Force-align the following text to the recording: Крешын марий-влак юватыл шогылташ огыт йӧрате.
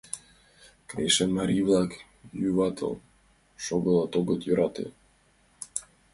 Крешын 0.89 1.29
марий-влак 1.37 1.91
юватыл 2.49 2.93
шогылташ 3.65 4.15
огыт 4.19 4.41
йӧрате. 4.47 4.85